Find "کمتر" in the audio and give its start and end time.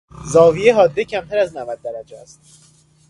1.05-1.37